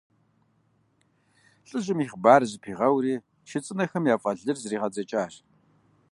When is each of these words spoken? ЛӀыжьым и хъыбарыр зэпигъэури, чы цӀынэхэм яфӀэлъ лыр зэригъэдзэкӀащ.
ЛӀыжьым 1.69 1.99
и 2.03 2.07
хъыбарыр 2.09 2.49
зэпигъэури, 2.51 3.23
чы 3.47 3.57
цӀынэхэм 3.65 4.05
яфӀэлъ 4.13 4.41
лыр 4.45 4.57
зэригъэдзэкӀащ. 4.61 5.33